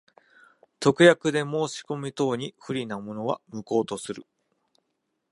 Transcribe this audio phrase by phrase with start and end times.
[0.79, 1.45] 特約で申
[1.85, 4.25] 込者等に不利なものは、無効とする。